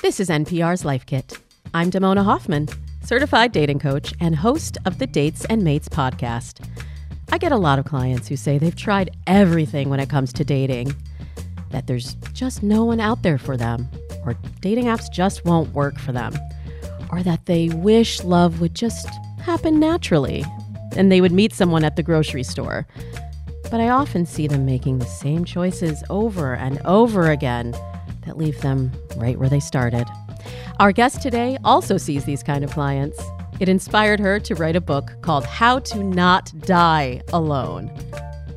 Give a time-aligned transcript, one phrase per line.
[0.00, 1.38] This is NPR's Life Kit.
[1.74, 2.68] I'm Damona Hoffman,
[3.02, 6.64] certified dating coach and host of the Dates and Mates podcast.
[7.32, 10.44] I get a lot of clients who say they've tried everything when it comes to
[10.44, 10.94] dating,
[11.70, 13.88] that there's just no one out there for them,
[14.24, 16.32] or dating apps just won't work for them,
[17.10, 19.08] or that they wish love would just
[19.40, 20.44] happen naturally
[20.96, 22.86] and they would meet someone at the grocery store.
[23.64, 27.74] But I often see them making the same choices over and over again
[28.28, 30.06] that leave them right where they started.
[30.78, 33.20] Our guest today also sees these kind of clients.
[33.58, 37.90] It inspired her to write a book called How to Not Die Alone.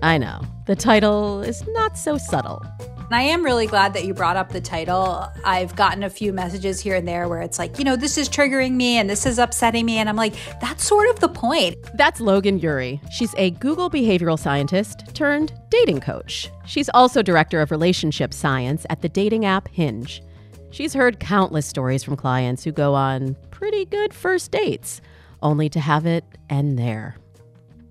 [0.03, 2.63] I know, the title is not so subtle.
[3.11, 5.27] And I am really glad that you brought up the title.
[5.43, 8.29] I've gotten a few messages here and there where it's like, you know, this is
[8.29, 9.97] triggering me and this is upsetting me.
[9.97, 11.75] And I'm like, that's sort of the point.
[11.95, 13.01] That's Logan Ury.
[13.11, 16.49] She's a Google behavioral scientist turned dating coach.
[16.65, 20.23] She's also director of relationship science at the dating app Hinge.
[20.70, 25.01] She's heard countless stories from clients who go on pretty good first dates,
[25.43, 27.18] only to have it end there.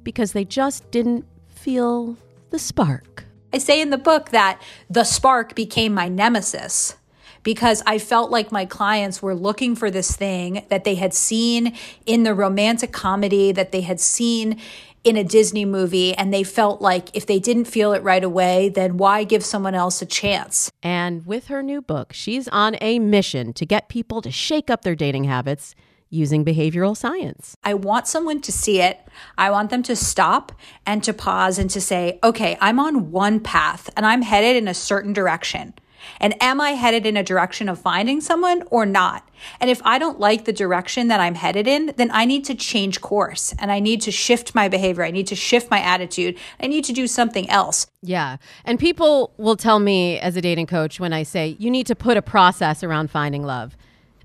[0.03, 2.17] Because they just didn't feel
[2.49, 3.27] the spark.
[3.53, 6.97] I say in the book that the spark became my nemesis
[7.43, 11.77] because I felt like my clients were looking for this thing that they had seen
[12.07, 14.61] in the romantic comedy, that they had seen
[15.03, 18.69] in a Disney movie, and they felt like if they didn't feel it right away,
[18.69, 20.71] then why give someone else a chance?
[20.83, 24.83] And with her new book, she's on a mission to get people to shake up
[24.83, 25.75] their dating habits
[26.11, 27.57] using behavioral science.
[27.65, 29.01] I want someone to see it.
[29.39, 30.53] I want them to stop
[30.85, 34.69] and to pause and to say, okay, I'm on one path and I'm headed in
[34.69, 35.75] a certain direction.
[36.19, 39.29] And am I headed in a direction of finding someone or not?
[39.61, 42.55] And if I don't like the direction that I'm headed in, then I need to
[42.55, 45.05] change course and I need to shift my behavior.
[45.05, 46.39] I need to shift my attitude.
[46.61, 47.87] I need to do something else.
[48.03, 48.39] Yeah.
[48.65, 51.95] And people will tell me as a dating coach when I say, you need to
[51.95, 53.77] put a process around finding love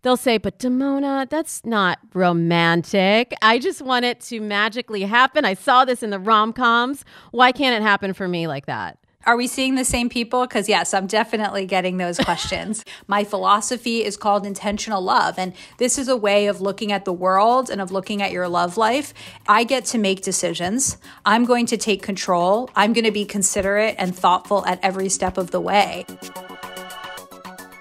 [0.05, 3.33] they'll say, But Damona, that's not romantic.
[3.41, 5.43] I just want it to magically happen.
[5.43, 7.03] I saw this in the rom coms.
[7.31, 8.99] Why can't it happen for me like that?
[9.25, 10.45] Are we seeing the same people?
[10.45, 12.85] Because, yes, I'm definitely getting those questions.
[13.07, 15.39] My philosophy is called intentional love.
[15.39, 18.47] And this is a way of looking at the world and of looking at your
[18.47, 19.11] love life.
[19.47, 20.97] I get to make decisions.
[21.25, 22.69] I'm going to take control.
[22.75, 26.05] I'm going to be considerate and thoughtful at every step of the way.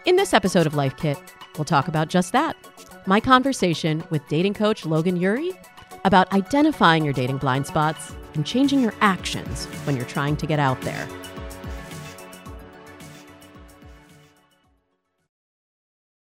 [0.06, 1.18] In this episode of Life Kit,
[1.56, 2.56] We'll talk about just that.
[3.06, 5.52] My conversation with dating coach Logan Ury
[6.04, 10.58] about identifying your dating blind spots and changing your actions when you're trying to get
[10.58, 11.08] out there.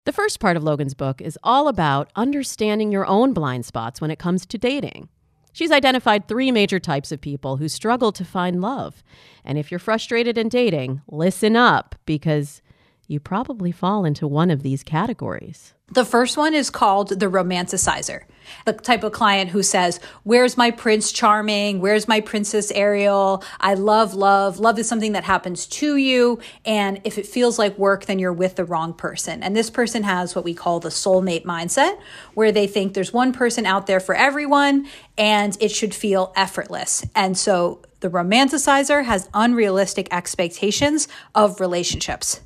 [0.06, 4.12] The first part of Logan's book is all about understanding your own blind spots when
[4.12, 5.10] it comes to dating.
[5.52, 9.04] She's identified three major types of people who struggle to find love.
[9.44, 12.62] And if you're frustrated in dating, listen up because
[13.08, 15.74] you probably fall into one of these categories.
[15.92, 18.24] The first one is called the romanticizer.
[18.66, 21.80] The type of client who says, Where's my Prince Charming?
[21.80, 23.44] Where's my Princess Ariel?
[23.60, 24.60] I love love.
[24.60, 26.40] Love is something that happens to you.
[26.66, 29.44] And if it feels like work, then you're with the wrong person.
[29.44, 32.00] And this person has what we call the soulmate mindset,
[32.34, 34.88] where they think there's one person out there for everyone
[35.20, 37.06] and it should feel effortless.
[37.14, 42.42] And so the romanticizer has unrealistic expectations of relationships.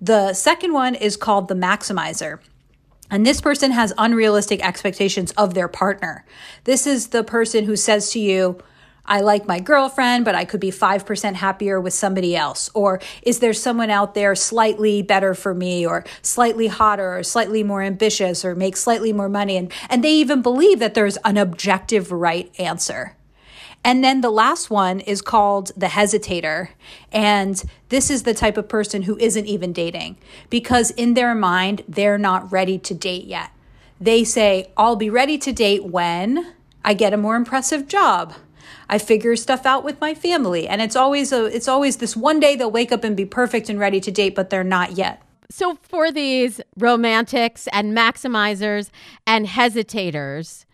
[0.00, 2.40] The second one is called the maximizer.
[3.10, 6.24] And this person has unrealistic expectations of their partner.
[6.64, 8.58] This is the person who says to you,
[9.04, 12.70] I like my girlfriend, but I could be 5% happier with somebody else.
[12.74, 17.64] Or is there someone out there slightly better for me, or slightly hotter, or slightly
[17.64, 19.56] more ambitious, or make slightly more money?
[19.56, 23.16] And, and they even believe that there's an objective right answer.
[23.82, 26.68] And then the last one is called the hesitator.
[27.12, 30.18] And this is the type of person who isn't even dating
[30.50, 33.50] because in their mind, they're not ready to date yet.
[34.00, 36.54] They say, I'll be ready to date when
[36.84, 38.34] I get a more impressive job.
[38.88, 40.66] I figure stuff out with my family.
[40.68, 43.68] And it's always a it's always this one day they'll wake up and be perfect
[43.68, 45.22] and ready to date, but they're not yet.
[45.50, 48.90] So for these romantics and maximizers
[49.26, 50.64] and hesitators,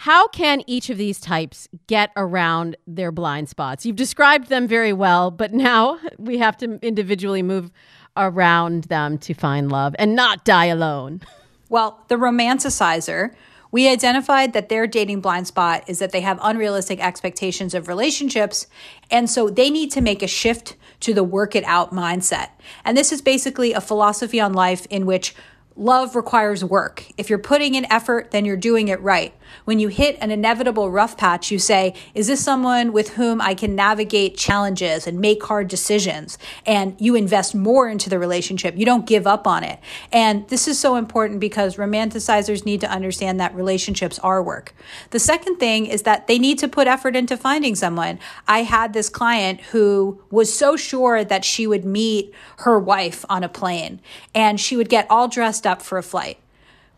[0.00, 3.84] how can each of these types get around their blind spots?
[3.84, 7.70] You've described them very well, but now we have to individually move
[8.16, 11.20] around them to find love and not die alone.
[11.68, 13.34] Well, the romanticizer,
[13.72, 18.68] we identified that their dating blind spot is that they have unrealistic expectations of relationships.
[19.10, 22.48] And so they need to make a shift to the work it out mindset.
[22.86, 25.34] And this is basically a philosophy on life in which
[25.76, 27.04] love requires work.
[27.18, 29.34] If you're putting in effort, then you're doing it right.
[29.64, 33.54] When you hit an inevitable rough patch, you say, Is this someone with whom I
[33.54, 36.38] can navigate challenges and make hard decisions?
[36.66, 38.76] And you invest more into the relationship.
[38.76, 39.78] You don't give up on it.
[40.12, 44.74] And this is so important because romanticizers need to understand that relationships are work.
[45.10, 48.18] The second thing is that they need to put effort into finding someone.
[48.48, 53.44] I had this client who was so sure that she would meet her wife on
[53.44, 54.00] a plane
[54.34, 56.38] and she would get all dressed up for a flight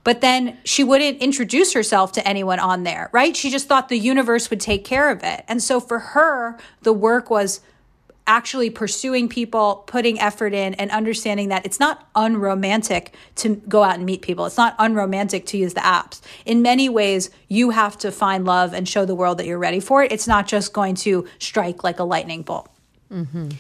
[0.04, 3.37] but then she wouldn't introduce herself to anyone on there, right?
[3.37, 5.44] She just thought the universe would take care of it.
[5.49, 7.60] And so for her, the work was
[8.26, 13.96] actually pursuing people, putting effort in, and understanding that it's not unromantic to go out
[13.96, 14.46] and meet people.
[14.46, 16.20] It's not unromantic to use the apps.
[16.46, 19.81] In many ways, you have to find love and show the world that you're ready
[19.81, 20.12] for it.
[20.12, 22.69] It's not just going to strike like a lightning bolt.
[23.10, 23.50] Mm-hmm.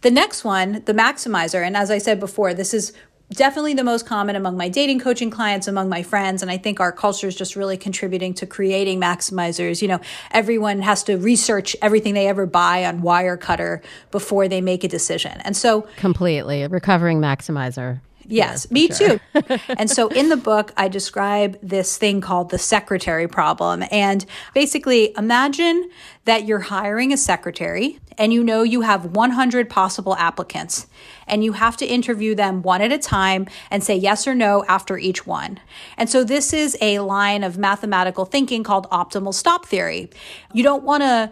[0.00, 2.92] The next one, the maximizer, and as I said before, this is
[3.30, 6.42] definitely the most common among my dating coaching clients, among my friends.
[6.42, 9.82] And I think our culture is just really contributing to creating maximizers.
[9.82, 10.00] You know,
[10.30, 15.40] everyone has to research everything they ever buy on Wirecutter before they make a decision.
[15.44, 18.00] And so, completely recovering maximizer.
[18.28, 19.18] Yes, me sure.
[19.18, 19.58] too.
[19.78, 23.84] and so in the book, I describe this thing called the secretary problem.
[23.90, 24.24] And
[24.54, 25.90] basically, imagine
[26.24, 30.86] that you're hiring a secretary and you know you have 100 possible applicants
[31.26, 34.64] and you have to interview them one at a time and say yes or no
[34.68, 35.60] after each one.
[35.96, 40.10] And so this is a line of mathematical thinking called optimal stop theory.
[40.52, 41.30] You don't want to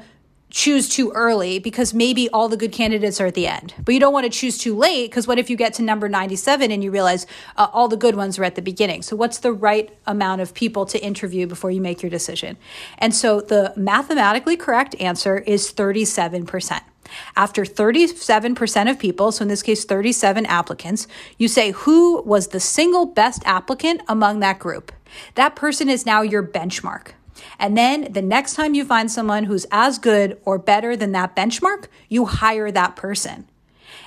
[0.54, 3.74] choose too early because maybe all the good candidates are at the end.
[3.84, 6.08] But you don't want to choose too late because what if you get to number
[6.08, 9.02] 97 and you realize uh, all the good ones are at the beginning?
[9.02, 12.56] So, what's the right amount of people to interview before you make your decision?
[12.98, 16.80] And so, the mathematically correct answer is 37%.
[17.36, 22.60] After 37% of people, so in this case 37 applicants, you say who was the
[22.60, 24.92] single best applicant among that group.
[25.34, 27.12] That person is now your benchmark.
[27.58, 31.34] And then the next time you find someone who's as good or better than that
[31.34, 33.48] benchmark, you hire that person.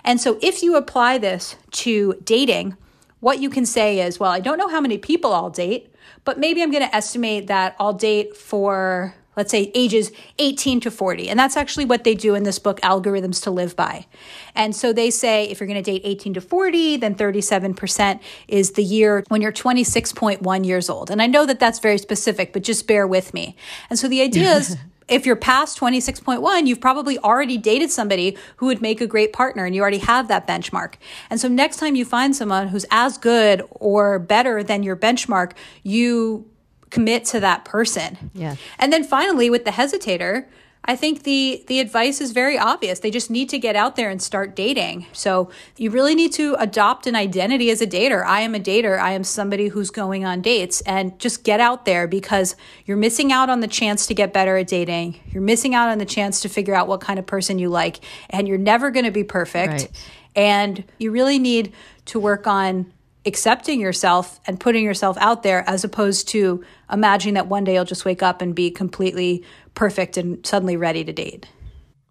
[0.04, 2.78] And so if you apply this to dating,
[3.20, 5.94] what you can say is, well, I don't know how many people I'll date,
[6.24, 10.92] but maybe I'm going to estimate that I'll date for let's say ages 18 to
[10.92, 11.30] 40.
[11.30, 14.08] And that's actually what they do in this book, Algorithms to Live By.
[14.56, 18.72] And so they say if you're going to date 18 to 40, then 37% is
[18.72, 21.12] the year when you're 26.1 years old.
[21.12, 23.56] And I know that that's very specific, but just bear with me.
[23.90, 24.76] And so the idea is,
[25.08, 29.66] if you're past 26.1, you've probably already dated somebody who would make a great partner
[29.66, 30.96] and you already have that benchmark.
[31.30, 35.54] And so next time you find someone who's as good or better than your benchmark,
[35.84, 36.46] you
[36.90, 38.32] commit to that person.
[38.34, 38.56] Yeah.
[38.80, 40.46] And then finally with the hesitator,
[40.90, 43.00] I think the the advice is very obvious.
[43.00, 45.06] They just need to get out there and start dating.
[45.12, 48.24] So you really need to adopt an identity as a dater.
[48.26, 48.98] I am a dater.
[48.98, 52.56] I am somebody who's going on dates and just get out there because
[52.86, 55.20] you're missing out on the chance to get better at dating.
[55.30, 58.00] You're missing out on the chance to figure out what kind of person you like
[58.30, 59.72] and you're never going to be perfect.
[59.72, 59.92] Right.
[60.38, 61.74] And you really need
[62.06, 62.94] to work on
[63.28, 67.86] accepting yourself and putting yourself out there as opposed to imagining that one day you'll
[67.86, 69.44] just wake up and be completely
[69.76, 71.46] perfect and suddenly ready to date.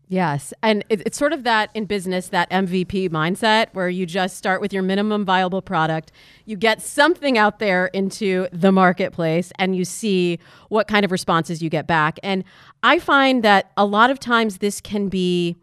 [0.09, 0.55] Yes.
[0.63, 4.73] And it's sort of that in business, that MVP mindset where you just start with
[4.73, 6.13] your minimum viable product.
[6.45, 11.61] You get something out there into the marketplace and you see what kind of responses
[11.61, 12.21] you get back.
[12.23, 12.45] And
[12.85, 15.57] I find that a lot of times this can be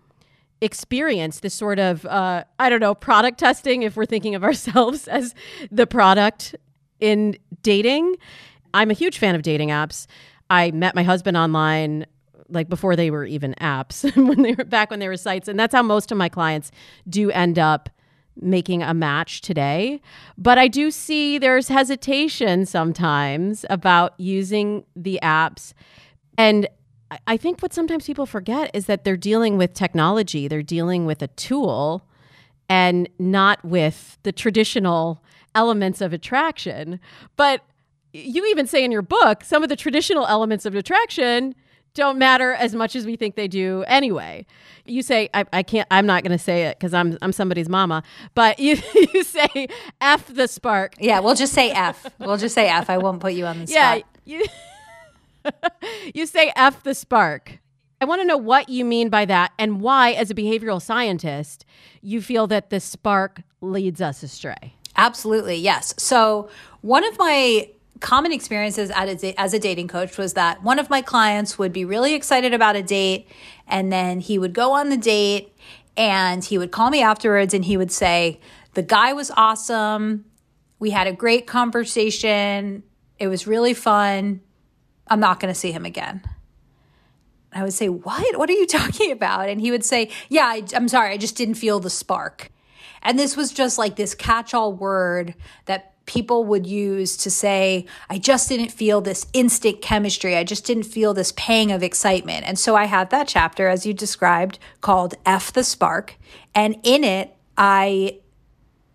[0.63, 5.07] experience this sort of uh, i don't know product testing if we're thinking of ourselves
[5.07, 5.35] as
[5.71, 6.55] the product
[7.03, 8.15] in dating.
[8.73, 10.07] I'm a huge fan of dating apps.
[10.49, 12.05] I met my husband online
[12.49, 15.59] like before they were even apps when they were back when they were sites and
[15.59, 16.71] that's how most of my clients
[17.09, 17.89] do end up
[18.39, 20.01] making a match today.
[20.37, 25.73] But i do see there's hesitation sometimes about using the apps.
[26.37, 26.67] And
[27.27, 31.21] I think what sometimes people forget is that they're dealing with technology, they're dealing with
[31.21, 32.05] a tool
[32.69, 35.23] and not with the traditional
[35.55, 36.99] elements of attraction.
[37.35, 37.61] But
[38.13, 41.55] you even say in your book, some of the traditional elements of attraction
[41.93, 44.45] don't matter as much as we think they do anyway.
[44.85, 47.69] You say, I, I can't, I'm not going to say it because I'm, I'm somebody's
[47.69, 48.01] mama,
[48.33, 48.77] but you,
[49.13, 49.67] you say
[50.01, 50.95] F the spark.
[50.99, 52.05] Yeah, we'll just say F.
[52.19, 52.89] we'll just say F.
[52.89, 54.03] I won't put you on the spot.
[54.25, 54.39] Yeah.
[56.13, 57.59] You, say F the spark.
[58.01, 61.65] I want to know what you mean by that and why, as a behavioral scientist,
[62.01, 64.75] you feel that the spark leads us astray.
[64.97, 65.93] Absolutely, yes.
[65.97, 66.49] So,
[66.81, 67.69] one of my
[68.01, 72.13] common experiences as a dating coach was that one of my clients would be really
[72.13, 73.27] excited about a date,
[73.67, 75.55] and then he would go on the date
[75.95, 78.39] and he would call me afterwards and he would say,
[78.73, 80.25] The guy was awesome.
[80.79, 82.83] We had a great conversation.
[83.19, 84.41] It was really fun
[85.13, 86.23] I'm not going to see him again.
[87.53, 88.35] I would say, What?
[88.35, 89.47] What are you talking about?
[89.47, 92.49] And he would say, Yeah, I, I'm sorry, I just didn't feel the spark.
[93.03, 97.85] And this was just like this catch all word that people would use to say,
[98.09, 100.35] I just didn't feel this instant chemistry.
[100.35, 102.45] I just didn't feel this pang of excitement.
[102.47, 106.15] And so I had that chapter, as you described, called F the Spark.
[106.55, 108.19] And in it, I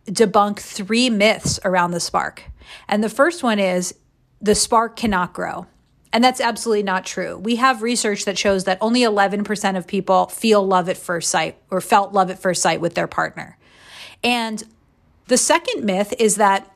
[0.06, 2.42] debunk three myths around the spark.
[2.88, 3.94] And the first one is
[4.40, 5.66] the spark cannot grow.
[6.12, 7.36] And that's absolutely not true.
[7.36, 11.56] We have research that shows that only 11% of people feel love at first sight
[11.70, 13.58] or felt love at first sight with their partner.
[14.24, 14.62] And
[15.26, 16.72] the second myth is that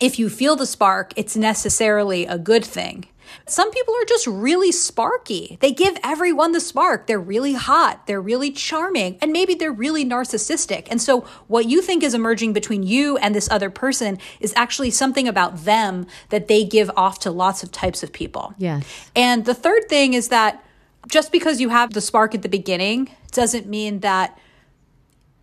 [0.00, 3.06] if you feel the spark, it's necessarily a good thing.
[3.46, 5.58] Some people are just really sparky.
[5.60, 7.06] They give everyone the spark.
[7.06, 8.06] They're really hot.
[8.06, 9.18] They're really charming.
[9.20, 10.86] And maybe they're really narcissistic.
[10.90, 14.90] And so, what you think is emerging between you and this other person is actually
[14.90, 18.54] something about them that they give off to lots of types of people.
[18.58, 18.84] Yes.
[19.14, 20.64] And the third thing is that
[21.08, 24.38] just because you have the spark at the beginning doesn't mean that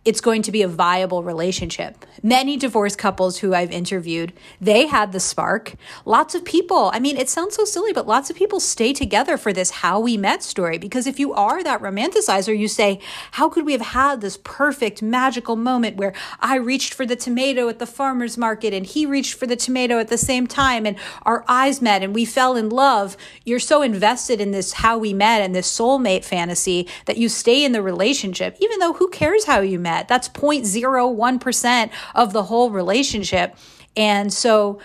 [0.04, 2.04] it's going to be a viable relationship.
[2.24, 5.74] Many divorced couples who I've interviewed, they had the spark.
[6.04, 9.36] Lots of people, I mean, it sounds so silly, but lots of people stay together
[9.36, 13.00] for this how we met story because if you are that romanticizer, you say,
[13.32, 17.68] how could we have had this perfect magical moment where I reached for the tomato
[17.68, 20.96] at the farmer's market and he reached for the tomato at the same time and
[21.22, 23.16] our eyes met and we fell in love.
[23.44, 27.64] You're so invested in this how we met and this soulmate fantasy that you stay
[27.64, 29.91] in the relationship, even though who cares how you met?
[29.92, 30.08] Met.
[30.08, 33.56] That's 0.01% of the whole relationship.
[33.96, 34.80] And so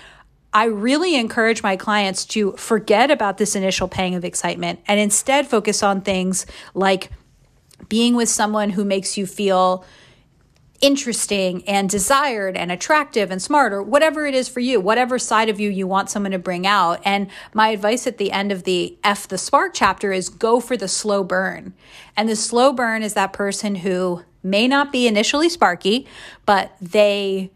[0.54, 5.48] I really encourage my clients to forget about this initial pang of excitement and instead
[5.48, 7.10] focus on things like
[7.90, 9.86] being with someone who makes you feel
[10.82, 15.50] interesting and desired and attractive and smart or whatever it is for you, whatever side
[15.50, 17.00] of you you want someone to bring out.
[17.04, 20.78] And my advice at the end of the F the Spark chapter is go for
[20.78, 21.74] the slow burn.
[22.16, 26.08] And the slow burn is that person who may not be initially sparky,
[26.46, 27.52] but they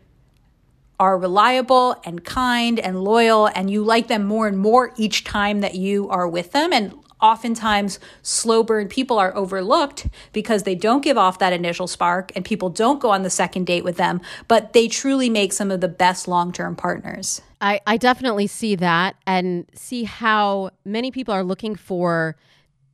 [1.00, 5.62] are reliable and kind and loyal, and you like them more and more each time
[5.62, 6.72] that you are with them.
[6.72, 12.32] And oftentimes, slow burn people are overlooked because they don't give off that initial spark
[12.36, 15.72] and people don't go on the second date with them, but they truly make some
[15.72, 17.42] of the best long term partners.
[17.60, 22.36] I, I definitely see that and see how many people are looking for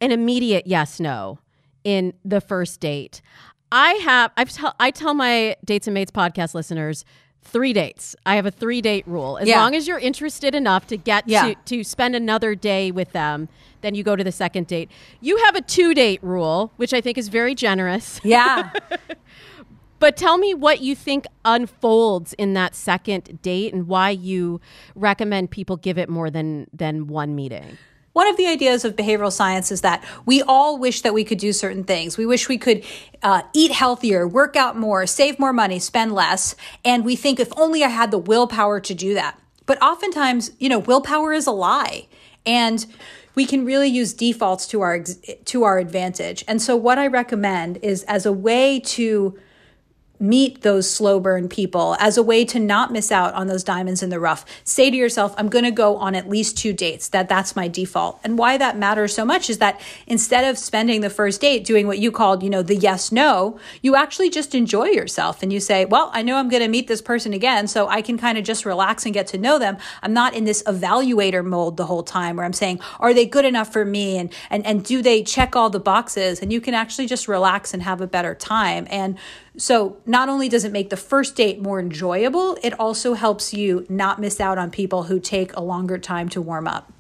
[0.01, 1.39] an immediate yes no
[1.83, 3.21] in the first date.
[3.71, 7.03] I have I've tell I tell my dates and mates podcast listeners
[7.47, 8.15] three dates.
[8.25, 9.37] I have a three date rule.
[9.37, 9.61] As yeah.
[9.61, 11.53] long as you're interested enough to get yeah.
[11.53, 13.49] to to spend another day with them,
[13.81, 14.89] then you go to the second date.
[15.21, 18.19] You have a two date rule, which I think is very generous.
[18.27, 18.71] Yeah.
[19.99, 24.59] but tell me what you think unfolds in that second date and why you
[24.95, 27.77] recommend people give it more than than one meeting.
[28.17, 31.37] One of the ideas of behavioral science is that we all wish that we could
[31.37, 32.17] do certain things.
[32.17, 32.83] We wish we could
[33.21, 36.55] uh, eat healthier, work out more, save more money, spend less.
[36.83, 39.39] And we think if only I had the willpower to do that.
[39.67, 42.07] But oftentimes, you know, willpower is a lie.
[42.43, 42.87] And
[43.35, 46.43] we can really use defaults to our to our advantage.
[46.47, 49.37] And so what I recommend is as a way to
[50.19, 54.01] meet those slow burn people as a way to not miss out on those diamonds
[54.01, 54.45] in the rough.
[54.63, 57.67] Say to yourself i'm going to go on at least two dates that that's my
[57.67, 58.19] default.
[58.23, 61.87] And why that matters so much is that instead of spending the first date doing
[61.87, 65.59] what you called you know the yes no you actually just enjoy yourself and you
[65.59, 68.37] say well i know i'm going to meet this person again so i can kind
[68.37, 69.77] of just relax and get to know them.
[70.01, 73.45] I'm not in this evaluator mode the whole time where i'm saying are they good
[73.45, 74.17] enough for me?
[74.17, 76.41] And and and do they check all the boxes?
[76.41, 78.87] And you can actually just relax and have a better time.
[78.89, 79.17] And
[79.57, 83.87] so, not only does it make the first date more enjoyable, it also helps you
[83.89, 86.93] not miss out on people who take a longer time to warm up.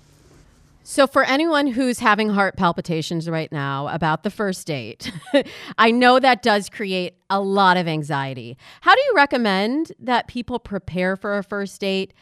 [0.81, 5.11] So, for anyone who's having heart palpitations right now about the first date,
[5.77, 8.57] I know that does create a lot of anxiety.
[8.81, 12.13] How do you recommend that people prepare for a first date,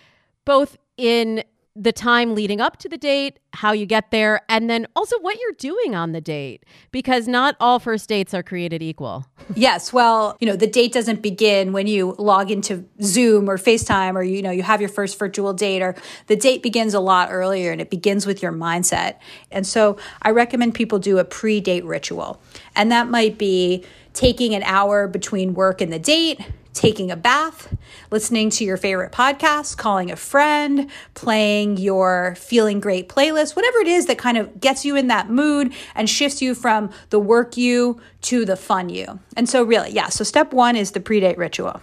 [0.43, 1.43] both in
[1.75, 5.37] the time leading up to the date, how you get there, and then also what
[5.39, 9.25] you're doing on the date because not all first dates are created equal.
[9.55, 14.15] yes, well, you know, the date doesn't begin when you log into Zoom or FaceTime
[14.15, 15.95] or you know, you have your first virtual date or
[16.27, 19.17] the date begins a lot earlier and it begins with your mindset.
[19.51, 22.41] And so, I recommend people do a pre-date ritual.
[22.75, 26.39] And that might be taking an hour between work and the date,
[26.75, 27.75] taking a bath,
[28.11, 33.87] listening to your favorite podcast, calling a friend, playing your feeling great playlist, whatever it
[33.87, 37.57] is that kind of gets you in that mood and shifts you from the work
[37.57, 39.19] you to the fun you.
[39.35, 41.81] And so, really, yeah, so step one is the pre date ritual.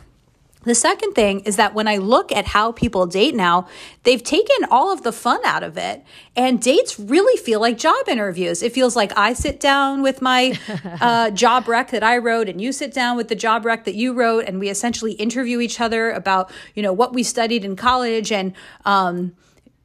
[0.64, 3.66] The second thing is that when I look at how people date now,
[4.04, 6.04] they've taken all of the fun out of it.
[6.36, 8.62] And dates really feel like job interviews.
[8.62, 10.58] It feels like I sit down with my
[11.00, 13.94] uh, job rec that I wrote, and you sit down with the job rec that
[13.94, 17.76] you wrote, and we essentially interview each other about, you know, what we studied in
[17.76, 18.52] college and,
[18.84, 19.34] um,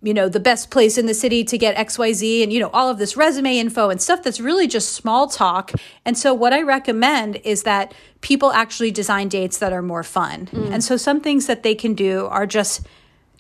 [0.02, 2.90] you know, the best place in the city to get XYZ and, you know, all
[2.90, 5.72] of this resume info and stuff that's really just small talk.
[6.06, 10.48] And so, what I recommend is that people actually design dates that are more fun.
[10.48, 10.72] Mm.
[10.72, 12.86] And so, some things that they can do are just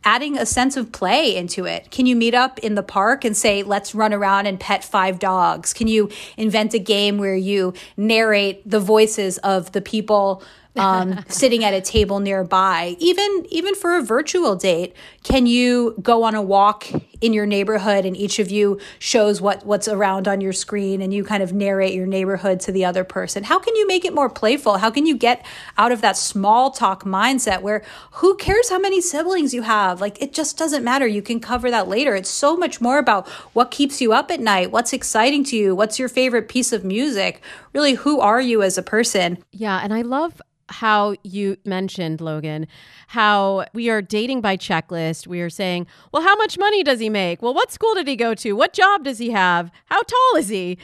[0.03, 1.91] adding a sense of play into it.
[1.91, 5.19] Can you meet up in the park and say, let's run around and pet five
[5.19, 5.73] dogs?
[5.73, 10.41] Can you invent a game where you narrate the voices of the people
[10.77, 12.95] um, sitting at a table nearby.
[12.99, 16.87] Even even for a virtual date, can you go on a walk
[17.19, 21.13] in your neighborhood and each of you shows what what's around on your screen and
[21.13, 23.43] you kind of narrate your neighborhood to the other person?
[23.43, 24.77] How can you make it more playful?
[24.77, 25.45] How can you get
[25.77, 30.01] out of that small talk mindset where who cares how many siblings you have?
[30.01, 31.07] Like it just doesn't matter.
[31.07, 32.15] You can cover that later.
[32.15, 35.75] It's so much more about what keeps you up at night, what's exciting to you,
[35.75, 37.41] what's your favorite piece of music.
[37.73, 39.43] Really, who are you as a person?
[39.51, 42.67] Yeah, and I love how you mentioned, Logan,
[43.07, 45.27] how we are dating by checklist.
[45.27, 47.41] We are saying, well, how much money does he make?
[47.41, 48.53] Well, what school did he go to?
[48.53, 49.71] What job does he have?
[49.85, 50.77] How tall is he?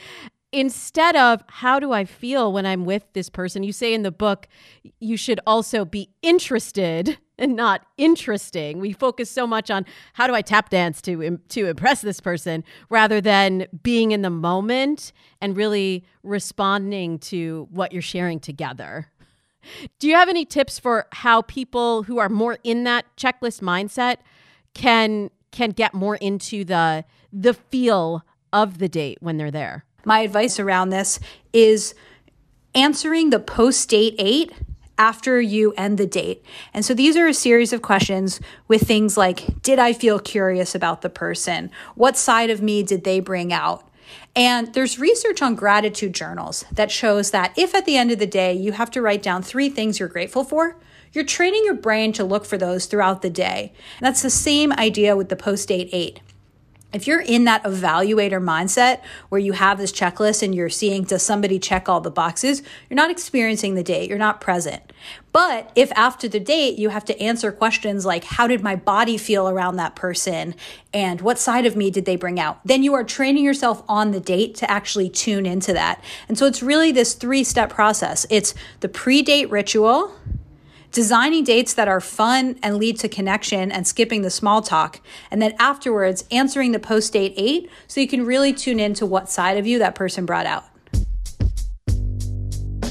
[0.52, 3.64] Instead of how do I feel when I'm with this person?
[3.64, 4.48] You say in the book,
[5.00, 8.80] you should also be interested and not interesting.
[8.80, 12.64] We focus so much on how do I tap dance to to impress this person
[12.90, 15.12] rather than being in the moment
[15.42, 19.08] and really responding to what you're sharing together.
[20.00, 24.18] Do you have any tips for how people who are more in that checklist mindset
[24.74, 29.86] can can get more into the the feel of the date when they're there?
[30.06, 31.20] My advice around this
[31.54, 31.96] is
[32.76, 34.52] answering the post date 8
[34.98, 36.46] after you end the date.
[36.74, 40.76] And so these are a series of questions with things like Did I feel curious
[40.76, 41.72] about the person?
[41.96, 43.88] What side of me did they bring out?
[44.36, 48.28] And there's research on gratitude journals that shows that if at the end of the
[48.28, 50.78] day you have to write down three things you're grateful for,
[51.14, 53.72] you're training your brain to look for those throughout the day.
[54.00, 56.22] And that's the same idea with the post date eight.
[56.94, 61.24] If you're in that evaluator mindset where you have this checklist and you're seeing does
[61.24, 64.94] somebody check all the boxes, you're not experiencing the date, you're not present.
[65.32, 69.18] But if after the date you have to answer questions like how did my body
[69.18, 70.54] feel around that person
[70.94, 74.12] and what side of me did they bring out, then you are training yourself on
[74.12, 76.04] the date to actually tune into that.
[76.28, 78.28] And so it's really this three step process.
[78.30, 80.14] It's the pre-date ritual,
[80.94, 85.02] designing dates that are fun and lead to connection and skipping the small talk.
[85.32, 89.06] And then afterwards, answering the post date eight so you can really tune in to
[89.06, 90.64] what side of you that person brought out.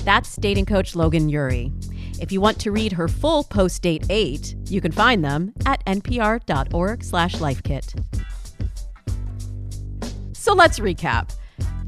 [0.05, 1.73] That's dating coach Logan Ury.
[2.21, 5.85] If you want to read her full post date eight, you can find them at
[5.87, 8.05] npr.org slash lifekit.
[10.37, 11.33] So let's recap.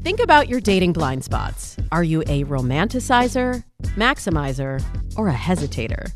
[0.01, 1.75] Think about your dating blind spots.
[1.91, 3.63] Are you a romanticizer,
[3.97, 4.81] maximizer,
[5.15, 6.11] or a hesitator?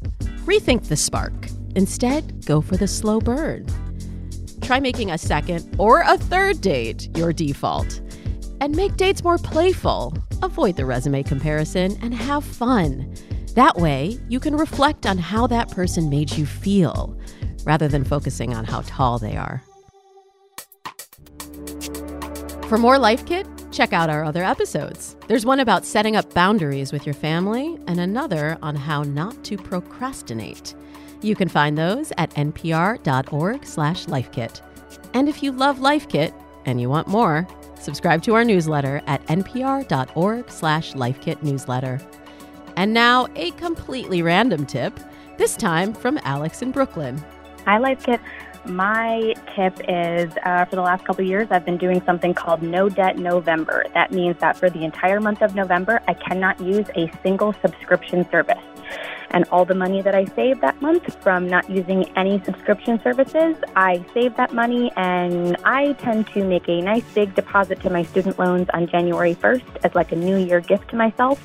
[0.46, 1.34] Rethink the spark.
[1.76, 3.66] Instead, go for the slow burn.
[4.62, 8.02] Try making a second or a third date your default.
[8.62, 10.14] And make dates more playful.
[10.44, 13.14] Avoid the resume comparison and have fun.
[13.56, 17.18] That way, you can reflect on how that person made you feel
[17.64, 19.64] rather than focusing on how tall they are.
[22.68, 23.48] For more Life Kit,
[23.80, 25.16] check out our other episodes.
[25.30, 29.56] There's one about setting up boundaries with your family, and another on how not to
[29.56, 30.76] procrastinate.
[31.22, 34.60] You can find those at npr.org/slash lifekit.
[35.14, 36.34] And if you love Life Kit
[36.66, 37.48] and you want more,
[37.80, 42.02] subscribe to our newsletter at npr.org/slash lifekit newsletter.
[42.76, 45.00] And now a completely random tip,
[45.38, 47.24] this time from Alex in Brooklyn.
[47.64, 48.20] Hi, Life Kit.
[48.70, 52.88] My tip is uh, for the last couple years, I've been doing something called No
[52.88, 53.86] Debt November.
[53.96, 58.30] That means that for the entire month of November, I cannot use a single subscription
[58.30, 58.62] service.
[59.32, 63.56] And all the money that I save that month from not using any subscription services,
[63.76, 68.04] I save that money and I tend to make a nice big deposit to my
[68.04, 71.42] student loans on January 1st as like a New Year gift to myself.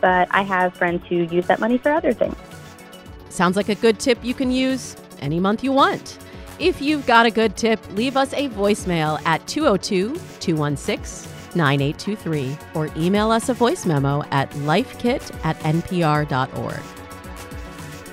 [0.00, 2.36] But I have friends who use that money for other things.
[3.30, 6.18] Sounds like a good tip you can use any month you want.
[6.58, 12.90] If you've got a good tip, leave us a voicemail at 202 216 9823 or
[12.96, 16.80] email us a voice memo at lifekit at npr.org.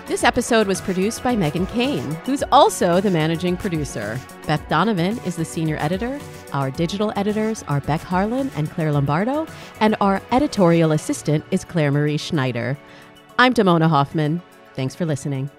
[0.08, 4.20] This episode was produced by Meghan Keane, who's also the managing producer.
[4.48, 6.20] Beth Donovan is the senior editor.
[6.52, 9.46] Our digital editors are Beck Harlan and Clare Lombardo,
[9.80, 12.76] and our editorial assistant is Clare Marie Schneider.
[13.38, 14.42] I'm Damona Hoffman.
[14.74, 15.52] Thanks for listening.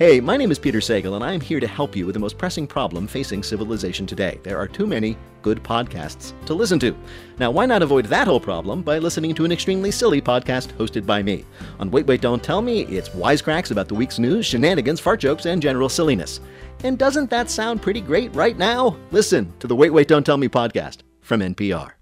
[0.00, 2.18] Hey, my name is Peter Sagal, and I am here to help you with the
[2.18, 4.40] most pressing problem facing civilization today.
[4.42, 6.96] There are too many good podcasts to listen to.
[7.38, 11.04] Now, why not avoid that whole problem by listening to an extremely silly podcast hosted
[11.04, 11.44] by me?
[11.80, 15.44] On Wait, Wait, Don't Tell Me, it's wisecracks about the week's news, shenanigans, fart jokes,
[15.44, 16.40] and general silliness.
[16.82, 18.96] And doesn't that sound pretty great right now?
[19.10, 21.99] Listen to the Wait, Wait, Don't Tell Me podcast from NPR.